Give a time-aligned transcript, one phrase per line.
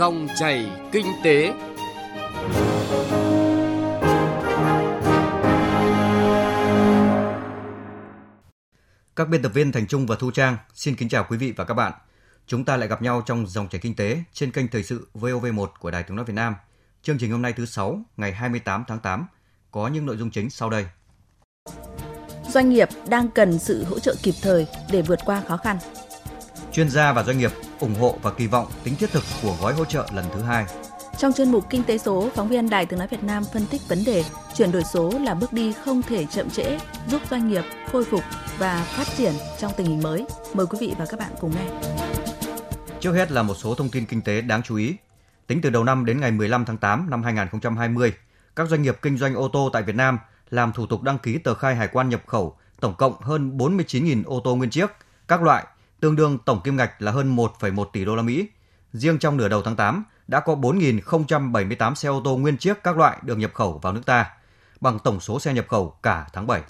[0.00, 1.52] Dòng chảy kinh tế.
[9.16, 11.64] Các biên tập viên Thành Trung và Thu Trang xin kính chào quý vị và
[11.64, 11.92] các bạn.
[12.46, 15.66] Chúng ta lại gặp nhau trong dòng chảy kinh tế trên kênh thời sự VOV1
[15.80, 16.54] của Đài Tiếng nói Việt Nam.
[17.02, 19.26] Chương trình hôm nay thứ sáu, ngày 28 tháng 8
[19.70, 20.86] có những nội dung chính sau đây.
[22.48, 25.78] Doanh nghiệp đang cần sự hỗ trợ kịp thời để vượt qua khó khăn.
[26.72, 27.50] Chuyên gia và doanh nghiệp
[27.80, 30.64] ủng hộ và kỳ vọng tính thiết thực của gói hỗ trợ lần thứ hai.
[31.18, 33.80] Trong chuyên mục Kinh tế số, phóng viên Đài Tiếng nói Việt Nam phân tích
[33.88, 37.64] vấn đề chuyển đổi số là bước đi không thể chậm trễ, giúp doanh nghiệp
[37.92, 38.20] khôi phục
[38.58, 40.26] và phát triển trong tình hình mới.
[40.54, 41.90] Mời quý vị và các bạn cùng nghe.
[43.00, 44.96] Trước hết là một số thông tin kinh tế đáng chú ý.
[45.46, 48.12] Tính từ đầu năm đến ngày 15 tháng 8 năm 2020,
[48.56, 50.18] các doanh nghiệp kinh doanh ô tô tại Việt Nam
[50.50, 54.22] làm thủ tục đăng ký tờ khai hải quan nhập khẩu tổng cộng hơn 49.000
[54.24, 54.90] ô tô nguyên chiếc,
[55.28, 55.64] các loại,
[56.00, 58.48] tương đương tổng kim ngạch là hơn 1,1 tỷ đô la Mỹ.
[58.92, 62.98] Riêng trong nửa đầu tháng 8 đã có 4.078 xe ô tô nguyên chiếc các
[62.98, 64.30] loại được nhập khẩu vào nước ta,
[64.80, 66.62] bằng tổng số xe nhập khẩu cả tháng 7.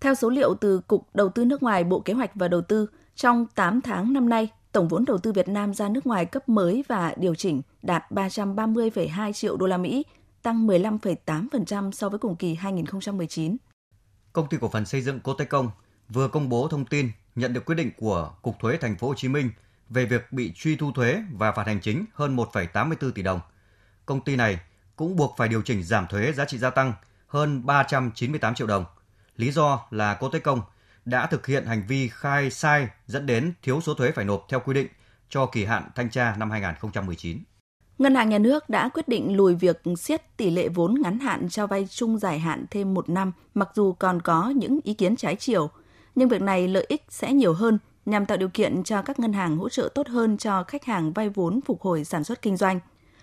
[0.00, 2.86] Theo số liệu từ Cục Đầu tư nước ngoài Bộ Kế hoạch và Đầu tư,
[3.14, 6.48] trong 8 tháng năm nay, tổng vốn đầu tư Việt Nam ra nước ngoài cấp
[6.48, 10.04] mới và điều chỉnh đạt 330,2 triệu đô la Mỹ,
[10.42, 13.56] tăng 15,8% so với cùng kỳ 2019.
[14.32, 15.70] Công ty cổ phần xây dựng Cotecong
[16.08, 19.14] vừa công bố thông tin nhận được quyết định của Cục Thuế Thành phố Hồ
[19.14, 19.50] Chí Minh
[19.88, 23.40] về việc bị truy thu thuế và phạt hành chính hơn 1,84 tỷ đồng.
[24.06, 24.60] Công ty này
[24.96, 26.92] cũng buộc phải điều chỉnh giảm thuế giá trị gia tăng
[27.26, 28.84] hơn 398 triệu đồng.
[29.36, 30.60] Lý do là Cotecong
[31.04, 34.60] đã thực hiện hành vi khai sai dẫn đến thiếu số thuế phải nộp theo
[34.60, 34.86] quy định
[35.28, 37.38] cho kỳ hạn thanh tra năm 2019.
[37.98, 41.48] Ngân hàng Nhà nước đã quyết định lùi việc siết tỷ lệ vốn ngắn hạn
[41.48, 45.16] cho vay chung dài hạn thêm một năm, mặc dù còn có những ý kiến
[45.16, 45.70] trái chiều.
[46.16, 49.32] Nhưng việc này lợi ích sẽ nhiều hơn nhằm tạo điều kiện cho các ngân
[49.32, 52.56] hàng hỗ trợ tốt hơn cho khách hàng vay vốn phục hồi sản xuất kinh
[52.56, 52.80] doanh.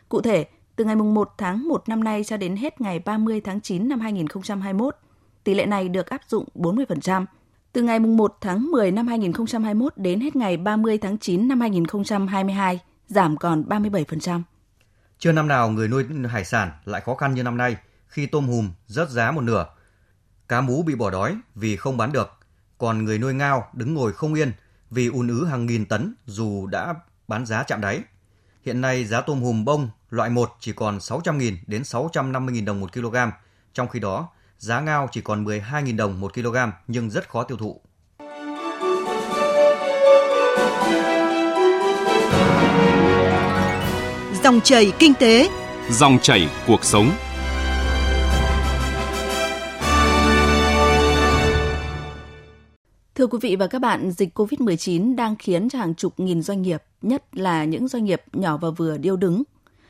[0.09, 3.61] Cụ thể, từ ngày 1 tháng 1 năm nay cho đến hết ngày 30 tháng
[3.61, 4.95] 9 năm 2021,
[5.43, 7.25] tỷ lệ này được áp dụng 40%.
[7.73, 12.79] Từ ngày 1 tháng 10 năm 2021 đến hết ngày 30 tháng 9 năm 2022,
[13.07, 14.41] giảm còn 37%.
[15.19, 18.47] Chưa năm nào người nuôi hải sản lại khó khăn như năm nay khi tôm
[18.47, 19.65] hùm rớt giá một nửa.
[20.47, 22.42] Cá mú bị bỏ đói vì không bán được,
[22.83, 24.51] còn người nuôi ngao đứng ngồi không yên
[24.91, 26.93] vì ùn ứ hàng nghìn tấn dù đã
[27.27, 28.01] bán giá chạm đáy.
[28.65, 32.93] Hiện nay giá tôm hùm bông loại 1 chỉ còn 600.000 đến 650.000 đồng một
[32.93, 33.15] kg,
[33.73, 36.57] trong khi đó giá ngao chỉ còn 12.000 đồng một kg
[36.87, 37.81] nhưng rất khó tiêu thụ.
[44.43, 45.49] Dòng chảy kinh tế,
[45.89, 47.11] dòng chảy cuộc sống.
[53.23, 56.61] Thưa quý vị và các bạn, dịch COVID-19 đang khiến cho hàng chục nghìn doanh
[56.61, 59.43] nghiệp, nhất là những doanh nghiệp nhỏ và vừa điêu đứng.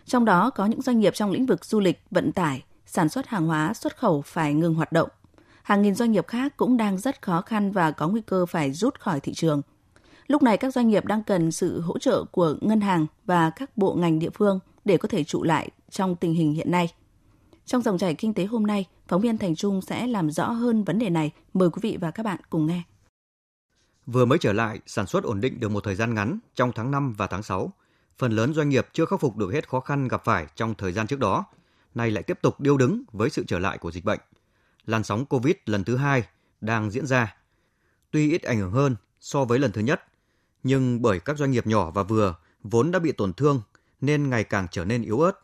[0.05, 3.27] Trong đó có những doanh nghiệp trong lĩnh vực du lịch, vận tải, sản xuất
[3.27, 5.09] hàng hóa, xuất khẩu phải ngừng hoạt động.
[5.63, 8.71] Hàng nghìn doanh nghiệp khác cũng đang rất khó khăn và có nguy cơ phải
[8.71, 9.61] rút khỏi thị trường.
[10.27, 13.77] Lúc này các doanh nghiệp đang cần sự hỗ trợ của ngân hàng và các
[13.77, 16.89] bộ ngành địa phương để có thể trụ lại trong tình hình hiện nay.
[17.65, 20.83] Trong dòng chảy kinh tế hôm nay, phóng viên Thành Trung sẽ làm rõ hơn
[20.83, 21.31] vấn đề này.
[21.53, 22.83] Mời quý vị và các bạn cùng nghe.
[24.05, 26.91] Vừa mới trở lại, sản xuất ổn định được một thời gian ngắn trong tháng
[26.91, 27.73] 5 và tháng 6.
[28.17, 30.91] Phần lớn doanh nghiệp chưa khắc phục được hết khó khăn gặp phải trong thời
[30.91, 31.45] gian trước đó,
[31.95, 34.19] nay lại tiếp tục điêu đứng với sự trở lại của dịch bệnh.
[34.85, 36.23] Làn sóng Covid lần thứ hai
[36.61, 37.35] đang diễn ra.
[38.11, 40.03] Tuy ít ảnh hưởng hơn so với lần thứ nhất,
[40.63, 43.61] nhưng bởi các doanh nghiệp nhỏ và vừa vốn đã bị tổn thương
[44.01, 45.39] nên ngày càng trở nên yếu ớt.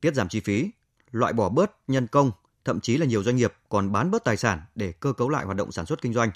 [0.00, 0.70] Tiết giảm chi phí,
[1.10, 2.30] loại bỏ bớt nhân công,
[2.64, 5.44] thậm chí là nhiều doanh nghiệp còn bán bớt tài sản để cơ cấu lại
[5.44, 6.30] hoạt động sản xuất kinh doanh.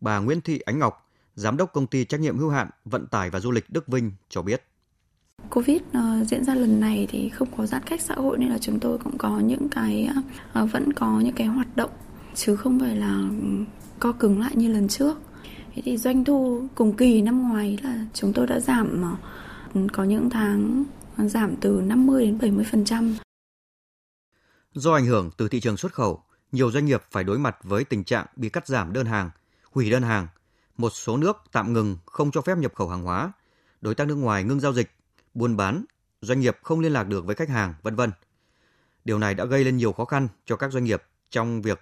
[0.00, 3.30] Bà Nguyễn Thị Ánh Ngọc, giám đốc công ty trách nhiệm hữu hạn vận tải
[3.30, 4.62] và du lịch Đức Vinh cho biết.
[5.50, 8.58] Covid uh, diễn ra lần này thì không có giãn cách xã hội nên là
[8.58, 10.08] chúng tôi cũng có những cái
[10.62, 11.90] uh, vẫn có những cái hoạt động
[12.34, 13.22] chứ không phải là
[13.98, 15.18] co cứng lại như lần trước.
[15.74, 20.04] Thế thì doanh thu cùng kỳ năm ngoái là chúng tôi đã giảm uh, có
[20.04, 20.84] những tháng
[21.16, 23.14] giảm từ 50 đến 70%.
[24.72, 26.22] Do ảnh hưởng từ thị trường xuất khẩu,
[26.52, 29.30] nhiều doanh nghiệp phải đối mặt với tình trạng bị cắt giảm đơn hàng,
[29.78, 30.26] hủy đơn hàng.
[30.76, 33.32] Một số nước tạm ngừng không cho phép nhập khẩu hàng hóa,
[33.80, 34.90] đối tác nước ngoài ngưng giao dịch
[35.34, 35.84] buôn bán,
[36.20, 38.10] doanh nghiệp không liên lạc được với khách hàng, vân vân.
[39.04, 41.80] Điều này đã gây lên nhiều khó khăn cho các doanh nghiệp trong việc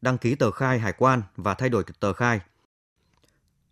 [0.00, 2.40] đăng ký tờ khai hải quan và thay đổi tờ khai.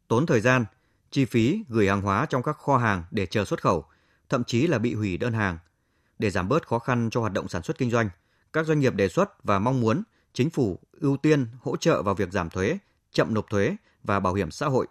[0.08, 0.64] Tốn thời gian,
[1.10, 3.84] chi phí gửi hàng hóa trong các kho hàng để chờ xuất khẩu,
[4.28, 5.58] thậm chí là bị hủy đơn hàng.
[6.18, 8.10] Để giảm bớt khó khăn cho hoạt động sản xuất kinh doanh,
[8.52, 10.02] các doanh nghiệp đề xuất và mong muốn
[10.32, 12.78] chính phủ ưu tiên hỗ trợ vào việc giảm thuế,
[13.16, 14.86] chậm nộp thuế và bảo hiểm xã hội,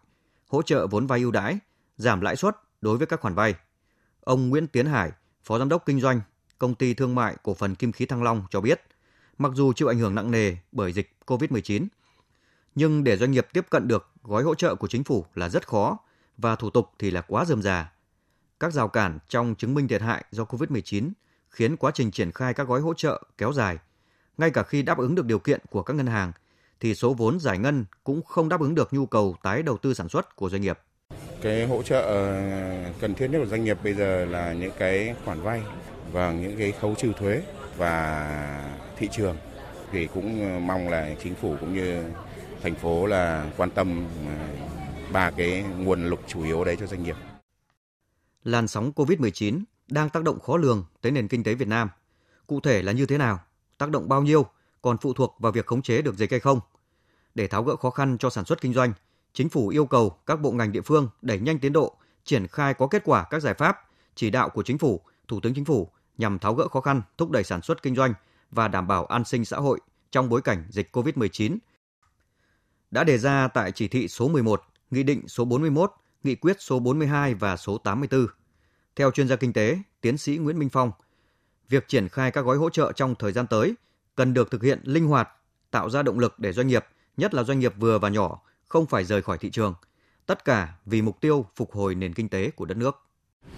[0.48, 1.60] hỗ trợ vốn vay ưu đãi,
[1.98, 3.56] giảm lãi suất đối với các khoản vay.
[4.22, 5.12] Ông Nguyễn Tiến Hải,
[5.44, 6.22] Phó Giám đốc Kinh doanh,
[6.57, 8.81] Công ty Thương mại Cổ phần Kim khí Thăng Long cho biết,
[9.38, 11.88] mặc dù chịu ảnh hưởng nặng nề bởi dịch COVID-19,
[12.75, 15.68] nhưng để doanh nghiệp tiếp cận được gói hỗ trợ của chính phủ là rất
[15.68, 15.98] khó
[16.38, 17.92] và thủ tục thì là quá rườm rà.
[18.60, 21.12] Các rào cản trong chứng minh thiệt hại do COVID-19
[21.50, 23.78] khiến quá trình triển khai các gói hỗ trợ kéo dài.
[24.38, 26.31] Ngay cả khi đáp ứng được điều kiện của các ngân hàng
[26.80, 29.94] thì số vốn giải ngân cũng không đáp ứng được nhu cầu tái đầu tư
[29.94, 30.80] sản xuất của doanh nghiệp.
[31.42, 32.42] Cái hỗ trợ ờ,
[33.00, 35.62] cần thiết nhất của doanh nghiệp bây giờ là những cái khoản vay
[36.12, 37.42] và những cái khấu trừ thuế
[37.77, 38.27] và
[38.98, 39.38] thị trường
[39.92, 42.04] thì cũng mong là chính phủ cũng như
[42.62, 44.33] thành phố là quan tâm ờ,
[45.12, 47.16] ba cái nguồn lực chủ yếu đấy cho doanh nghiệp.
[48.44, 51.89] Làn sóng COVID-19 đang tác động khó lường tới nền kinh tế Việt Nam.
[52.48, 53.39] Cụ thể là như thế nào?
[53.78, 54.45] Tác động bao nhiêu?
[54.85, 56.59] Còn phụ thuộc vào việc khống chế được dịch hay không?
[57.35, 58.93] Để tháo gỡ khó khăn cho sản xuất kinh doanh,
[59.33, 62.73] Chính phủ yêu cầu các bộ ngành địa phương đẩy nhanh tiến độ, triển khai
[62.73, 63.77] có kết quả các giải pháp,
[64.15, 67.31] chỉ đạo của Chính phủ, Thủ tướng Chính phủ nhằm tháo gỡ khó khăn, thúc
[67.31, 68.13] đẩy sản xuất kinh doanh
[68.51, 69.79] và đảm bảo an sinh xã hội
[70.11, 71.57] trong bối cảnh dịch COVID-19
[72.91, 75.91] đã đề ra tại chỉ thị số 11, Nghị định số 41,
[76.23, 78.27] Nghị quyết số 42 và số 84.
[78.95, 80.91] Theo chuyên gia kinh tế, tiến sĩ Nguyễn Minh Phong,
[81.69, 83.75] việc triển khai các gói hỗ trợ trong thời gian tới
[84.15, 85.29] cần được thực hiện linh hoạt,
[85.71, 86.85] tạo ra động lực để doanh nghiệp,
[87.17, 89.73] nhất là doanh nghiệp vừa và nhỏ, không phải rời khỏi thị trường.
[90.25, 93.01] Tất cả vì mục tiêu phục hồi nền kinh tế của đất nước.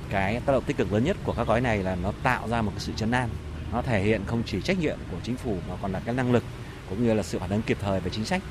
[0.09, 2.62] Cái tác động tích cực lớn nhất của các gói này là nó tạo ra
[2.62, 3.30] một cái sự chấn an.
[3.71, 6.31] Nó thể hiện không chỉ trách nhiệm của chính phủ mà còn là cái năng
[6.31, 6.44] lực
[6.89, 8.42] cũng như là sự phản ứng kịp thời về chính sách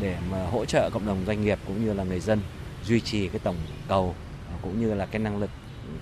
[0.00, 2.40] để mà hỗ trợ cộng đồng doanh nghiệp cũng như là người dân
[2.84, 3.56] duy trì cái tổng
[3.88, 4.14] cầu
[4.62, 5.50] cũng như là cái năng lực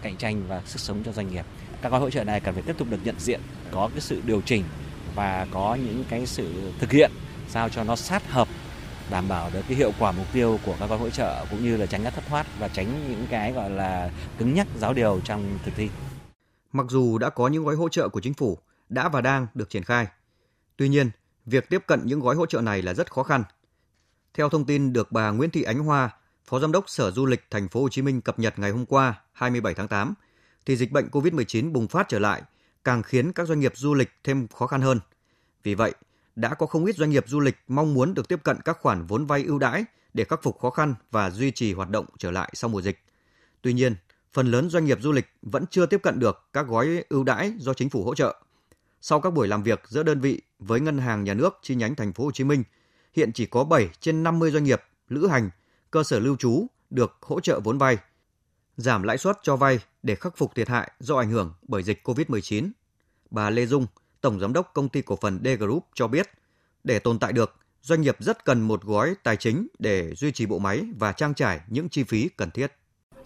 [0.02, 1.44] cạnh tranh và sức sống cho doanh nghiệp.
[1.82, 3.40] Các gói hỗ trợ này cần phải tiếp tục được nhận diện,
[3.72, 4.64] có cái sự điều chỉnh
[5.16, 7.10] và có những cái sự thực hiện
[7.48, 8.48] sao cho nó sát hợp
[9.10, 11.76] đảm bảo được cái hiệu quả mục tiêu của các gói hỗ trợ cũng như
[11.76, 15.20] là tránh các thất thoát và tránh những cái gọi là cứng nhắc giáo điều
[15.24, 15.88] trong thực thi.
[16.72, 18.58] Mặc dù đã có những gói hỗ trợ của chính phủ
[18.88, 20.06] đã và đang được triển khai,
[20.76, 21.10] tuy nhiên,
[21.46, 23.44] việc tiếp cận những gói hỗ trợ này là rất khó khăn.
[24.34, 26.10] Theo thông tin được bà Nguyễn Thị Ánh Hoa,
[26.44, 28.86] Phó Giám đốc Sở Du lịch Thành phố Hồ Chí Minh cập nhật ngày hôm
[28.86, 30.14] qua, 27 tháng 8,
[30.66, 32.42] thì dịch bệnh COVID-19 bùng phát trở lại
[32.87, 35.00] càng khiến các doanh nghiệp du lịch thêm khó khăn hơn.
[35.62, 35.94] Vì vậy,
[36.37, 39.06] đã có không ít doanh nghiệp du lịch mong muốn được tiếp cận các khoản
[39.06, 39.85] vốn vay ưu đãi
[40.15, 42.99] để khắc phục khó khăn và duy trì hoạt động trở lại sau mùa dịch.
[43.62, 43.94] Tuy nhiên,
[44.33, 47.53] phần lớn doanh nghiệp du lịch vẫn chưa tiếp cận được các gói ưu đãi
[47.59, 48.37] do chính phủ hỗ trợ.
[49.00, 51.94] Sau các buổi làm việc giữa đơn vị với ngân hàng nhà nước chi nhánh
[51.94, 52.65] thành phố Hồ Chí Minh,
[53.12, 55.50] hiện chỉ có 7 trên 50 doanh nghiệp lữ hành,
[55.91, 57.99] cơ sở lưu trú được hỗ trợ vốn vay,
[58.76, 62.08] giảm lãi suất cho vay để khắc phục thiệt hại do ảnh hưởng bởi dịch
[62.08, 62.70] COVID-19.
[63.31, 63.87] Bà Lê Dung,
[64.20, 66.31] Tổng Giám đốc Công ty Cổ phần D Group cho biết,
[66.84, 70.46] để tồn tại được, doanh nghiệp rất cần một gói tài chính để duy trì
[70.46, 72.73] bộ máy và trang trải những chi phí cần thiết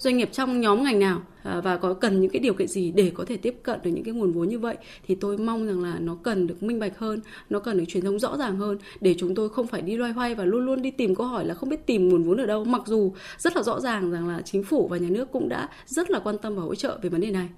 [0.00, 2.92] doanh nghiệp trong nhóm ngành nào à, và có cần những cái điều kiện gì
[2.92, 4.76] để có thể tiếp cận được những cái nguồn vốn như vậy
[5.06, 7.20] thì tôi mong rằng là nó cần được minh bạch hơn
[7.50, 10.12] nó cần được truyền thông rõ ràng hơn để chúng tôi không phải đi loay
[10.12, 12.46] hoay và luôn luôn đi tìm câu hỏi là không biết tìm nguồn vốn ở
[12.46, 15.48] đâu mặc dù rất là rõ ràng rằng là chính phủ và nhà nước cũng
[15.48, 17.48] đã rất là quan tâm và hỗ trợ về vấn đề này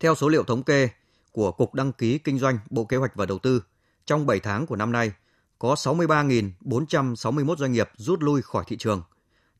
[0.00, 0.88] theo số liệu thống kê
[1.32, 3.62] của Cục Đăng ký Kinh doanh Bộ Kế hoạch và Đầu tư,
[4.06, 5.12] trong 7 tháng của năm nay,
[5.58, 9.02] có 63.461 doanh nghiệp rút lui khỏi thị trường.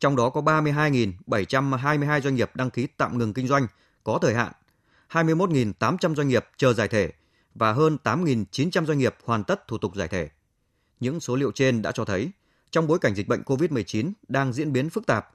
[0.00, 3.66] Trong đó có 32.722 doanh nghiệp đăng ký tạm ngừng kinh doanh
[4.04, 4.52] có thời hạn,
[5.10, 7.12] 21.800 doanh nghiệp chờ giải thể
[7.54, 10.28] và hơn 8.900 doanh nghiệp hoàn tất thủ tục giải thể.
[11.00, 12.30] Những số liệu trên đã cho thấy,
[12.70, 15.30] trong bối cảnh dịch bệnh COVID-19 đang diễn biến phức tạp,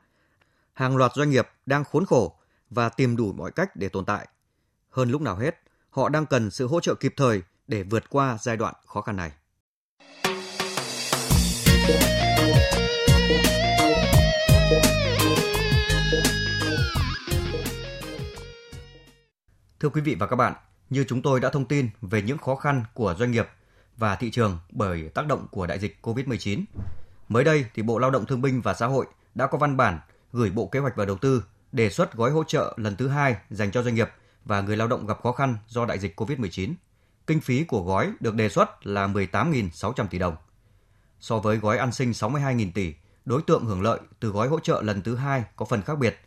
[0.74, 2.36] hàng loạt doanh nghiệp đang khốn khổ
[2.70, 4.28] và tìm đủ mọi cách để tồn tại.
[4.90, 5.56] Hơn lúc nào hết,
[5.90, 9.16] họ đang cần sự hỗ trợ kịp thời để vượt qua giai đoạn khó khăn
[9.16, 9.32] này.
[19.84, 20.54] Thưa quý vị và các bạn,
[20.90, 23.48] như chúng tôi đã thông tin về những khó khăn của doanh nghiệp
[23.98, 26.64] và thị trường bởi tác động của đại dịch COVID-19.
[27.30, 30.00] Mới đây thì Bộ Lao động Thương binh và Xã hội đã có văn bản
[30.34, 33.36] gửi Bộ Kế hoạch và Đầu tư đề xuất gói hỗ trợ lần thứ hai
[33.50, 34.10] dành cho doanh nghiệp
[34.46, 36.74] và người lao động gặp khó khăn do đại dịch COVID-19.
[37.28, 40.36] Kinh phí của gói được đề xuất là 18.600 tỷ đồng.
[41.20, 42.94] So với gói an sinh 62.000 tỷ,
[43.26, 46.20] đối tượng hưởng lợi từ gói hỗ trợ lần thứ hai có phần khác biệt.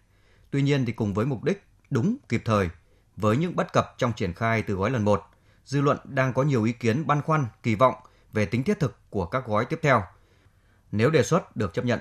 [0.51, 2.69] Tuy nhiên thì cùng với mục đích đúng kịp thời
[3.17, 5.23] với những bất cập trong triển khai từ gói lần 1,
[5.65, 7.95] dư luận đang có nhiều ý kiến băn khoăn, kỳ vọng
[8.33, 10.03] về tính thiết thực của các gói tiếp theo.
[10.93, 12.01] Nếu đề xuất được chấp nhận,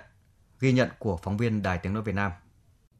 [0.60, 2.32] ghi nhận của phóng viên Đài Tiếng Nói Việt Nam.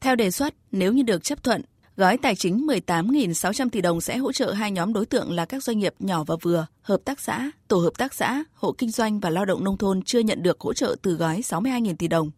[0.00, 1.62] Theo đề xuất, nếu như được chấp thuận,
[1.96, 5.62] Gói tài chính 18.600 tỷ đồng sẽ hỗ trợ hai nhóm đối tượng là các
[5.62, 9.20] doanh nghiệp nhỏ và vừa, hợp tác xã, tổ hợp tác xã, hộ kinh doanh
[9.20, 12.30] và lao động nông thôn chưa nhận được hỗ trợ từ gói 62.000 tỷ đồng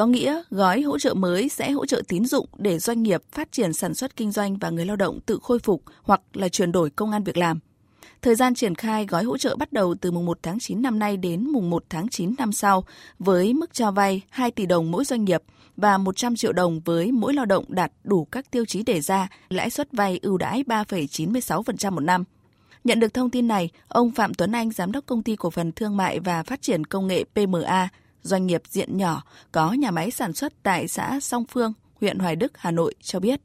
[0.00, 3.52] có nghĩa gói hỗ trợ mới sẽ hỗ trợ tín dụng để doanh nghiệp phát
[3.52, 6.72] triển sản xuất kinh doanh và người lao động tự khôi phục hoặc là chuyển
[6.72, 7.58] đổi công an việc làm.
[8.22, 10.98] Thời gian triển khai gói hỗ trợ bắt đầu từ mùng 1 tháng 9 năm
[10.98, 12.84] nay đến mùng 1 tháng 9 năm sau
[13.18, 15.42] với mức cho vay 2 tỷ đồng mỗi doanh nghiệp
[15.76, 19.28] và 100 triệu đồng với mỗi lao động đạt đủ các tiêu chí đề ra,
[19.48, 22.24] lãi suất vay ưu đãi 3,96% một năm.
[22.84, 25.72] Nhận được thông tin này, ông Phạm Tuấn Anh, giám đốc công ty cổ phần
[25.72, 27.88] thương mại và phát triển công nghệ PMA,
[28.22, 29.22] doanh nghiệp diện nhỏ
[29.52, 33.20] có nhà máy sản xuất tại xã Song Phương, huyện Hoài Đức, Hà Nội cho
[33.20, 33.40] biết.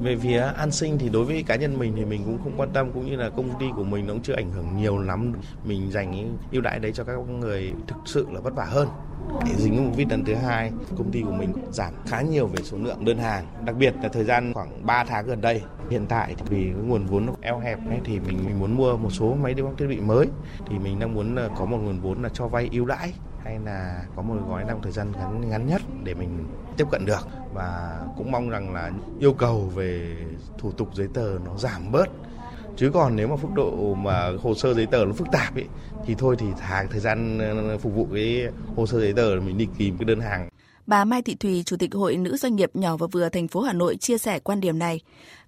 [0.00, 2.70] Về phía an sinh thì đối với cá nhân mình thì mình cũng không quan
[2.72, 5.32] tâm cũng như là công ty của mình nó cũng chưa ảnh hưởng nhiều lắm.
[5.64, 8.88] Mình dành ưu đãi đấy cho các người thực sự là vất vả hơn.
[9.46, 12.62] Để dính một vít lần thứ hai, công ty của mình giảm khá nhiều về
[12.62, 15.62] số lượng đơn hàng, đặc biệt là thời gian khoảng 3 tháng gần đây.
[15.90, 18.96] Hiện tại thì vì cái nguồn vốn eo hẹp ấy, thì mình mình muốn mua
[18.96, 20.26] một số máy thiết bị mới
[20.66, 23.12] thì mình đang muốn có một nguồn vốn là cho vay ưu đãi
[23.44, 26.46] hay là có một gói trong thời gian ngắn ngắn nhất để mình
[26.76, 27.28] tiếp cận được.
[27.54, 30.16] Và cũng mong rằng là yêu cầu về
[30.58, 32.08] thủ tục giấy tờ nó giảm bớt.
[32.76, 35.66] Chứ còn nếu mà phức độ mà hồ sơ giấy tờ nó phức tạp ấy
[36.06, 38.46] thì thôi thì hàng thời gian ờ, phục vụ cái
[38.76, 40.48] hồ sơ giấy tờ mình đi tìm cái đơn hàng.
[40.86, 43.60] Bà Mai Thị Thùy, Chủ tịch Hội Nữ Doanh nghiệp nhỏ và vừa thành phố
[43.60, 45.00] Hà Nội chia sẻ quan điểm này.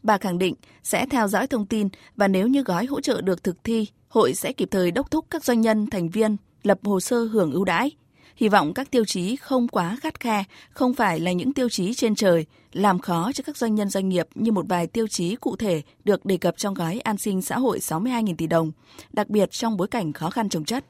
[0.03, 3.45] Bà khẳng định sẽ theo dõi thông tin và nếu như gói hỗ trợ được
[3.45, 6.37] thực thi, hội sẽ kịp thời đốc thúc các doanh nhân, thành viên
[6.67, 7.91] lập hồ sơ hưởng ưu đãi.
[8.37, 11.95] Hy vọng các tiêu chí không quá khắt khe, không phải là những tiêu chí
[11.95, 15.37] trên trời, làm khó cho các doanh nhân doanh nghiệp như một vài tiêu chí
[15.37, 18.73] cụ thể được đề cập trong gói an sinh xã hội 62.000 tỷ đồng,
[19.13, 20.85] đặc biệt trong bối cảnh khó khăn trồng chất.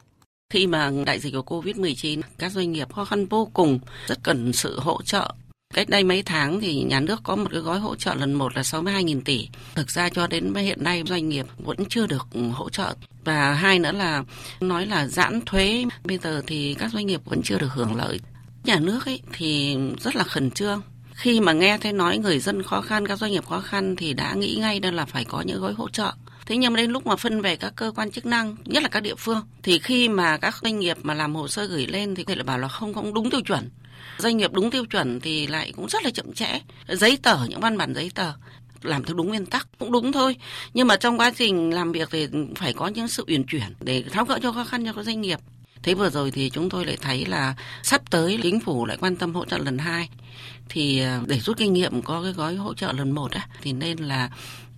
[0.49, 4.53] Khi mà đại dịch của Covid-19, các doanh nghiệp khó khăn vô cùng, rất cần
[4.53, 5.33] sự hỗ trợ
[5.75, 8.55] Cách đây mấy tháng thì nhà nước có một cái gói hỗ trợ lần một
[8.55, 9.49] là 62.000 tỷ.
[9.75, 12.95] Thực ra cho đến hiện nay doanh nghiệp vẫn chưa được hỗ trợ.
[13.23, 14.23] Và hai nữa là
[14.59, 18.19] nói là giãn thuế, bây giờ thì các doanh nghiệp vẫn chưa được hưởng lợi.
[18.63, 20.81] Nhà nước ấy thì rất là khẩn trương.
[21.13, 24.13] Khi mà nghe thấy nói người dân khó khăn, các doanh nghiệp khó khăn thì
[24.13, 26.11] đã nghĩ ngay đó là phải có những gói hỗ trợ.
[26.45, 28.89] Thế nhưng mà đến lúc mà phân về các cơ quan chức năng, nhất là
[28.89, 32.15] các địa phương, thì khi mà các doanh nghiệp mà làm hồ sơ gửi lên
[32.15, 33.69] thì có thể là bảo là không không đúng tiêu chuẩn
[34.17, 36.59] doanh nghiệp đúng tiêu chuẩn thì lại cũng rất là chậm trễ.
[36.87, 38.33] Giấy tờ, những văn bản giấy tờ,
[38.81, 40.35] làm theo đúng nguyên tắc cũng đúng thôi.
[40.73, 44.03] Nhưng mà trong quá trình làm việc thì phải có những sự uyển chuyển để
[44.11, 45.39] tháo gỡ cho khó khăn cho các doanh nghiệp.
[45.83, 49.15] Thế vừa rồi thì chúng tôi lại thấy là sắp tới chính phủ lại quan
[49.15, 50.09] tâm hỗ trợ lần hai.
[50.69, 53.73] Thì ờ, để rút kinh nghiệm có cái gói hỗ trợ lần một á, thì
[53.73, 54.29] nên là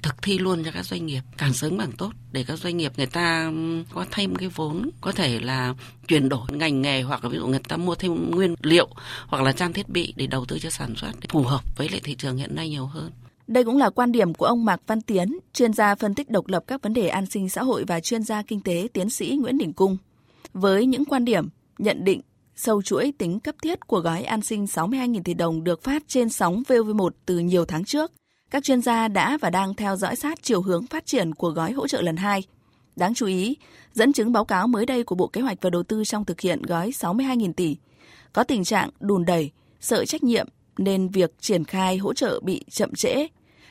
[0.02, 2.92] thực thi luôn cho các doanh nghiệp càng sớm càng tốt để các doanh nghiệp
[2.98, 3.52] người ta
[3.94, 5.74] có thêm cái vốn có thể là
[6.08, 8.88] chuyển đổi ngành nghề hoặc là ví dụ người ta mua thêm nguyên liệu
[9.28, 11.90] hoặc là trang thiết bị để đầu tư cho sản xuất để phù hợp với
[11.90, 13.12] lại thị trường hiện nay nhiều hơn.
[13.48, 16.48] Đây cũng là quan điểm của ông Mạc Văn Tiến, chuyên gia phân tích độc
[16.48, 19.38] lập các vấn đề an sinh xã hội và chuyên gia kinh tế tiến sĩ
[19.42, 19.98] Nguyễn Đình Cung.
[20.54, 22.22] Với những quan điểm, nhận định
[22.56, 26.30] sâu chuỗi tính cấp thiết của gói an sinh 62.000 tỷ đồng được phát trên
[26.30, 28.12] sóng VOV1 từ nhiều tháng trước–
[28.52, 31.72] các chuyên gia đã và đang theo dõi sát chiều hướng phát triển của gói
[31.72, 32.44] hỗ trợ lần 2.
[32.96, 33.58] Đáng chú ý,
[33.94, 36.42] dẫn chứng báo cáo mới đây của Bộ Kế hoạch và Đầu tư trong thực
[36.42, 37.78] hiện gói 62.000 tỷ,
[38.34, 42.66] có tình trạng đùn đẩy, sợ trách nhiệm nên việc triển khai hỗ trợ bị
[42.70, 43.28] chậm trễ.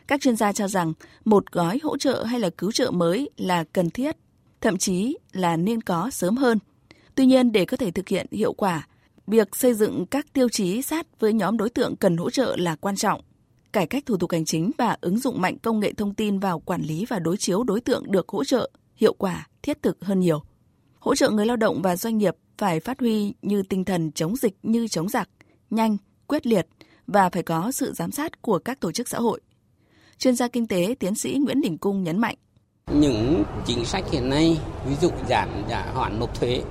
[0.06, 0.92] Các chuyên gia cho rằng
[1.24, 4.16] một gói hỗ trợ hay là cứu trợ mới là cần thiết,
[4.60, 6.58] thậm chí là nên có sớm hơn.
[7.14, 8.86] Tuy nhiên để có thể thực hiện hiệu quả,
[9.26, 12.76] việc xây dựng các tiêu chí sát với nhóm đối tượng cần hỗ trợ là
[12.76, 13.20] quan trọng
[13.76, 16.60] cải cách thủ tục hành chính và ứng dụng mạnh công nghệ thông tin vào
[16.60, 20.20] quản lý và đối chiếu đối tượng được hỗ trợ hiệu quả, thiết thực hơn
[20.20, 20.42] nhiều.
[20.98, 24.36] Hỗ trợ người lao động và doanh nghiệp phải phát huy như tinh thần chống
[24.36, 25.28] dịch như chống giặc,
[25.70, 26.66] nhanh, quyết liệt
[27.06, 29.40] và phải có sự giám sát của các tổ chức xã hội.
[30.18, 32.36] Chuyên gia kinh tế tiến sĩ Nguyễn Đình Cung nhấn mạnh.
[32.92, 36.62] Những chính sách hiện nay, ví dụ giảm giả hoãn nộp thuế,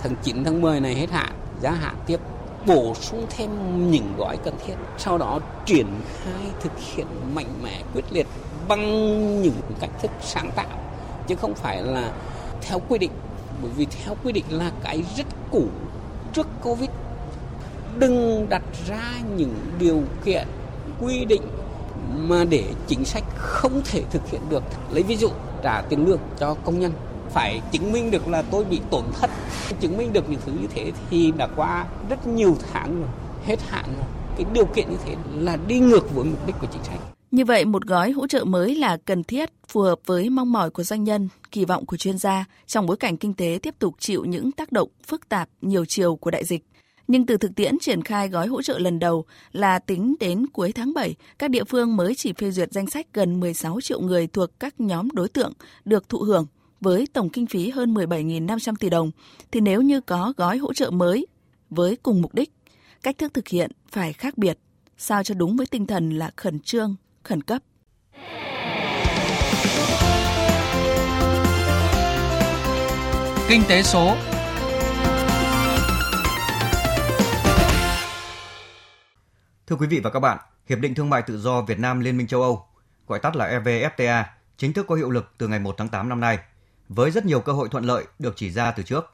[0.00, 2.20] tháng 9 tháng 10 này hết hạn, giá hạn tiếp
[2.68, 3.50] bổ sung thêm
[3.90, 5.86] những gói cần thiết, sau đó triển
[6.22, 8.26] khai thực hiện mạnh mẽ, quyết liệt
[8.68, 10.78] bằng những cách thức sáng tạo.
[11.26, 12.12] Chứ không phải là
[12.62, 13.10] theo quy định,
[13.62, 15.64] bởi vì theo quy định là cái rất cũ
[16.32, 16.90] trước covid.
[17.98, 20.46] Đừng đặt ra những điều kiện,
[21.00, 21.42] quy định
[22.16, 24.62] mà để chính sách không thể thực hiện được.
[24.90, 25.28] Lấy ví dụ
[25.62, 26.92] trả tiền lương cho công nhân
[27.30, 29.30] phải chứng minh được là tôi bị tổn thất.
[29.80, 33.10] Chứng minh được những thứ như thế thì đã qua rất nhiều tháng rồi
[33.46, 34.06] hết hạn rồi.
[34.36, 37.44] Cái điều kiện như thế là đi ngược với mục đích của chính sách như
[37.44, 40.82] vậy, một gói hỗ trợ mới là cần thiết, phù hợp với mong mỏi của
[40.82, 44.24] doanh nhân, kỳ vọng của chuyên gia trong bối cảnh kinh tế tiếp tục chịu
[44.24, 46.64] những tác động phức tạp nhiều chiều của đại dịch.
[47.08, 50.72] Nhưng từ thực tiễn triển khai gói hỗ trợ lần đầu là tính đến cuối
[50.72, 54.26] tháng 7, các địa phương mới chỉ phê duyệt danh sách gần 16 triệu người
[54.26, 55.52] thuộc các nhóm đối tượng
[55.84, 56.46] được thụ hưởng
[56.80, 59.10] với tổng kinh phí hơn 17.500 tỷ đồng,
[59.50, 61.26] thì nếu như có gói hỗ trợ mới
[61.70, 62.52] với cùng mục đích,
[63.02, 64.58] cách thức thực hiện phải khác biệt,
[64.96, 67.62] sao cho đúng với tinh thần là khẩn trương, khẩn cấp.
[73.48, 74.16] Kinh tế số
[79.66, 82.16] Thưa quý vị và các bạn, Hiệp định Thương mại Tự do Việt Nam Liên
[82.16, 82.66] minh châu Âu,
[83.06, 84.24] gọi tắt là EVFTA,
[84.56, 86.38] chính thức có hiệu lực từ ngày 1 tháng 8 năm nay,
[86.88, 89.12] với rất nhiều cơ hội thuận lợi được chỉ ra từ trước.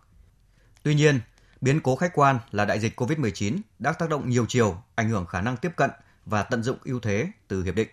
[0.83, 1.21] Tuy nhiên,
[1.61, 5.27] biến cố khách quan là đại dịch COVID-19 đã tác động nhiều chiều, ảnh hưởng
[5.27, 5.91] khả năng tiếp cận
[6.27, 7.89] và tận dụng ưu thế từ hiệp định.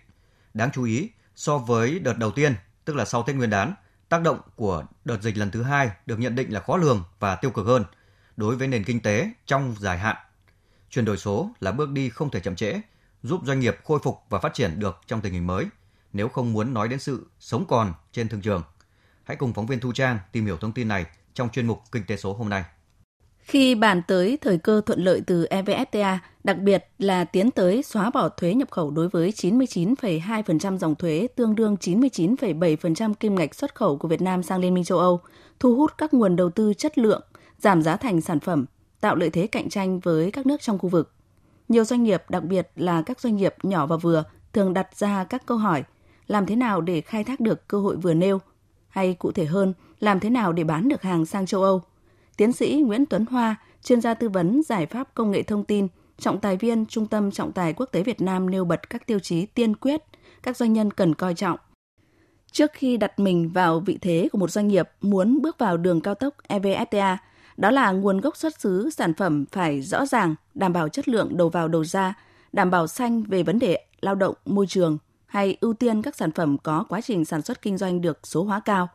[0.54, 3.74] Đáng chú ý, so với đợt đầu tiên, tức là sau Tết Nguyên đán,
[4.08, 7.36] tác động của đợt dịch lần thứ hai được nhận định là khó lường và
[7.36, 7.84] tiêu cực hơn
[8.36, 10.16] đối với nền kinh tế trong dài hạn.
[10.90, 12.80] Chuyển đổi số là bước đi không thể chậm trễ,
[13.22, 15.66] giúp doanh nghiệp khôi phục và phát triển được trong tình hình mới,
[16.12, 18.62] nếu không muốn nói đến sự sống còn trên thương trường.
[19.24, 22.02] Hãy cùng phóng viên Thu Trang tìm hiểu thông tin này trong chuyên mục Kinh
[22.06, 22.64] tế số hôm nay.
[23.38, 28.10] Khi bàn tới thời cơ thuận lợi từ EVFTA, đặc biệt là tiến tới xóa
[28.10, 33.74] bỏ thuế nhập khẩu đối với 99,2% dòng thuế tương đương 99,7% kim ngạch xuất
[33.74, 35.20] khẩu của Việt Nam sang Liên minh châu Âu,
[35.60, 37.22] thu hút các nguồn đầu tư chất lượng,
[37.58, 38.64] giảm giá thành sản phẩm,
[39.00, 41.12] tạo lợi thế cạnh tranh với các nước trong khu vực.
[41.68, 45.24] Nhiều doanh nghiệp, đặc biệt là các doanh nghiệp nhỏ và vừa, thường đặt ra
[45.24, 45.84] các câu hỏi
[46.26, 48.40] làm thế nào để khai thác được cơ hội vừa nêu,
[48.92, 51.82] hay cụ thể hơn, làm thế nào để bán được hàng sang châu Âu–
[52.36, 55.88] Tiến sĩ Nguyễn Tuấn Hoa, chuyên gia tư vấn giải pháp công nghệ thông tin,
[56.18, 59.18] trọng tài viên Trung tâm Trọng tài Quốc tế Việt Nam nêu bật các tiêu
[59.18, 60.02] chí tiên quyết
[60.42, 61.58] các doanh nhân cần coi trọng.
[62.52, 66.00] Trước khi đặt mình vào vị thế của một doanh nghiệp muốn bước vào đường
[66.00, 67.16] cao tốc EVFTA,
[67.56, 71.36] đó là nguồn gốc xuất xứ sản phẩm phải rõ ràng, đảm bảo chất lượng
[71.36, 72.14] đầu vào đầu ra,
[72.52, 74.98] đảm bảo xanh về vấn đề lao động, môi trường
[75.32, 78.44] hay ưu tiên các sản phẩm có quá trình sản xuất kinh doanh được số
[78.44, 78.88] hóa cao.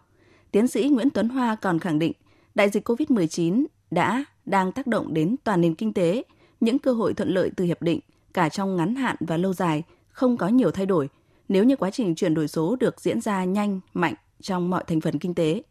[0.51, 2.11] Tiến sĩ Nguyễn Tuấn Hoa còn khẳng định
[2.55, 6.23] đại dịch COVID-19 đã, đang tác động đến toàn nền kinh tế,
[6.59, 7.99] những cơ hội thuận lợi từ hiệp định,
[8.33, 11.09] cả trong ngắn hạn và lâu dài, không có nhiều thay đổi
[11.49, 15.01] nếu như quá trình chuyển đổi số được diễn ra nhanh, mạnh trong mọi thành
[15.01, 15.61] phần kinh tế.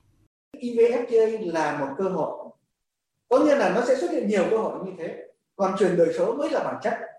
[0.56, 2.48] EVFTA là một cơ hội.
[3.28, 5.26] Có nghĩa là nó sẽ xuất hiện nhiều cơ hội như thế.
[5.56, 7.15] Còn chuyển đổi số mới là bản chất.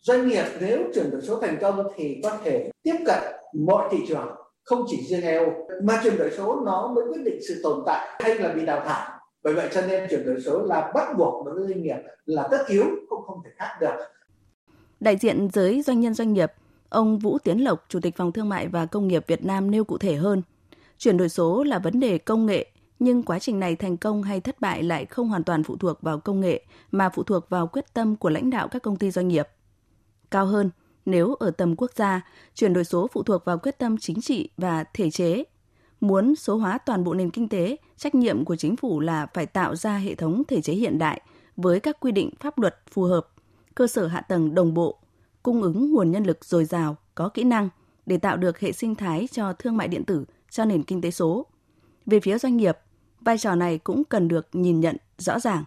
[0.00, 3.18] Doanh nghiệp nếu chuyển đổi số thành công thì có thể tiếp cận
[3.52, 4.28] mọi thị trường,
[4.64, 5.46] không chỉ riêng EU
[5.82, 8.80] mà chuyển đổi số nó mới quyết định sự tồn tại hay là bị đào
[8.86, 9.10] thải.
[9.42, 12.48] Bởi vậy cho nên chuyển đổi số là bắt buộc đối với doanh nghiệp là
[12.50, 13.94] tất yếu không không thể khác được.
[15.00, 16.52] Đại diện giới doanh nhân doanh nghiệp,
[16.88, 19.84] ông Vũ Tiến Lộc, chủ tịch phòng thương mại và công nghiệp Việt Nam nêu
[19.84, 20.42] cụ thể hơn.
[20.98, 22.66] Chuyển đổi số là vấn đề công nghệ,
[22.98, 26.02] nhưng quá trình này thành công hay thất bại lại không hoàn toàn phụ thuộc
[26.02, 29.10] vào công nghệ, mà phụ thuộc vào quyết tâm của lãnh đạo các công ty
[29.10, 29.48] doanh nghiệp
[30.30, 30.70] cao hơn
[31.06, 32.20] nếu ở tầm quốc gia,
[32.54, 35.44] chuyển đổi số phụ thuộc vào quyết tâm chính trị và thể chế.
[36.00, 39.46] Muốn số hóa toàn bộ nền kinh tế, trách nhiệm của chính phủ là phải
[39.46, 41.20] tạo ra hệ thống thể chế hiện đại
[41.56, 43.28] với các quy định pháp luật phù hợp,
[43.74, 44.98] cơ sở hạ tầng đồng bộ,
[45.42, 47.68] cung ứng nguồn nhân lực dồi dào, có kỹ năng
[48.06, 51.10] để tạo được hệ sinh thái cho thương mại điện tử, cho nền kinh tế
[51.10, 51.46] số.
[52.06, 52.78] Về phía doanh nghiệp,
[53.20, 55.64] vai trò này cũng cần được nhìn nhận rõ ràng.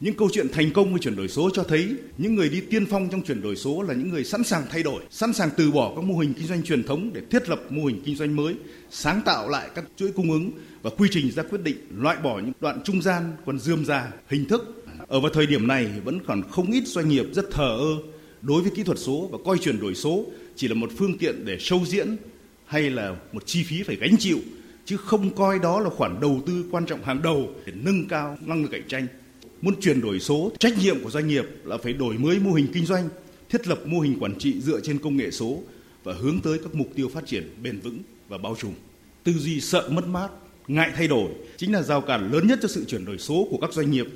[0.00, 2.86] Những câu chuyện thành công về chuyển đổi số cho thấy những người đi tiên
[2.86, 5.70] phong trong chuyển đổi số là những người sẵn sàng thay đổi, sẵn sàng từ
[5.70, 8.36] bỏ các mô hình kinh doanh truyền thống để thiết lập mô hình kinh doanh
[8.36, 8.54] mới,
[8.90, 10.50] sáng tạo lại các chuỗi cung ứng
[10.82, 14.08] và quy trình ra quyết định loại bỏ những đoạn trung gian còn dươm ra
[14.28, 14.84] hình thức.
[15.08, 17.96] Ở vào thời điểm này vẫn còn không ít doanh nghiệp rất thờ ơ
[18.42, 21.44] đối với kỹ thuật số và coi chuyển đổi số chỉ là một phương tiện
[21.44, 22.16] để show diễn
[22.66, 24.38] hay là một chi phí phải gánh chịu
[24.84, 28.38] chứ không coi đó là khoản đầu tư quan trọng hàng đầu để nâng cao
[28.40, 29.06] năng lực cạnh tranh
[29.62, 32.66] Muốn chuyển đổi số, trách nhiệm của doanh nghiệp là phải đổi mới mô hình
[32.72, 33.08] kinh doanh,
[33.48, 35.58] thiết lập mô hình quản trị dựa trên công nghệ số
[36.04, 38.72] và hướng tới các mục tiêu phát triển bền vững và bao trùm.
[39.24, 40.28] Tư duy sợ mất mát,
[40.68, 43.58] ngại thay đổi chính là rào cản lớn nhất cho sự chuyển đổi số của
[43.60, 44.06] các doanh nghiệp.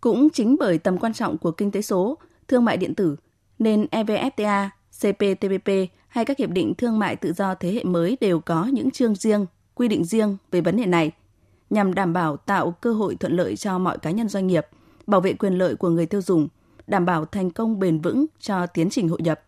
[0.00, 3.16] Cũng chính bởi tầm quan trọng của kinh tế số, thương mại điện tử,
[3.58, 4.68] nên EVFTA,
[5.00, 8.90] CPTPP hay các hiệp định thương mại tự do thế hệ mới đều có những
[8.90, 11.10] chương riêng, quy định riêng về vấn đề này–
[11.70, 14.66] nhằm đảm bảo tạo cơ hội thuận lợi cho mọi cá nhân doanh nghiệp,
[15.06, 16.48] bảo vệ quyền lợi của người tiêu dùng,
[16.86, 19.40] đảm bảo thành công bền vững cho tiến trình hội nhập.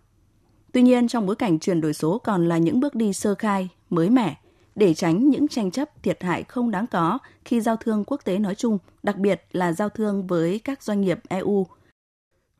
[0.72, 3.68] Tuy nhiên, trong bối cảnh chuyển đổi số còn là những bước đi sơ khai,
[3.90, 4.40] mới mẻ,
[4.74, 8.38] để tránh những tranh chấp thiệt hại không đáng có khi giao thương quốc tế
[8.38, 11.66] nói chung, đặc biệt là giao thương với các doanh nghiệp EU.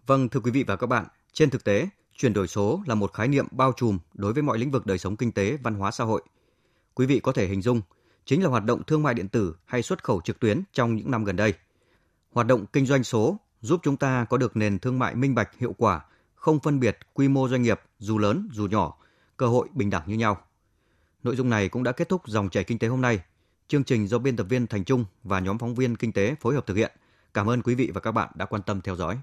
[0.07, 3.13] Vâng, thưa quý vị và các bạn, trên thực tế, chuyển đổi số là một
[3.13, 5.91] khái niệm bao trùm đối với mọi lĩnh vực đời sống kinh tế, văn hóa
[5.91, 6.23] xã hội.
[6.95, 7.81] Quý vị có thể hình dung
[8.31, 11.11] chính là hoạt động thương mại điện tử hay xuất khẩu trực tuyến trong những
[11.11, 11.55] năm gần đây.
[12.33, 15.59] Hoạt động kinh doanh số giúp chúng ta có được nền thương mại minh bạch
[15.59, 16.01] hiệu quả,
[16.35, 18.97] không phân biệt quy mô doanh nghiệp dù lớn dù nhỏ,
[19.37, 20.41] cơ hội bình đẳng như nhau.
[21.23, 23.21] Nội dung này cũng đã kết thúc dòng chảy kinh tế hôm nay.
[23.69, 26.55] Chương trình do biên tập viên Thành Trung và nhóm phóng viên kinh tế phối
[26.55, 26.93] hợp thực hiện.
[27.35, 29.19] Cảm ơn quý vị và các bạn đã quan tâm theo dõi.